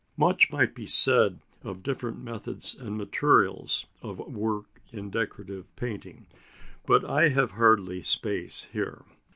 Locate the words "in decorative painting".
4.91-6.25